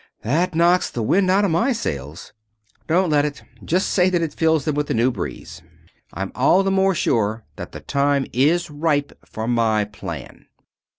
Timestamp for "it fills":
4.23-4.65